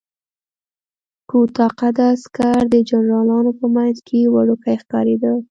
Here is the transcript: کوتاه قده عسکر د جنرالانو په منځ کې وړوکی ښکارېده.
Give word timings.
کوتاه 1.29 1.71
قده 1.79 2.03
عسکر 2.15 2.59
د 2.73 2.75
جنرالانو 2.89 3.51
په 3.59 3.65
منځ 3.75 3.95
کې 4.07 4.31
وړوکی 4.33 4.75
ښکارېده. 4.81 5.33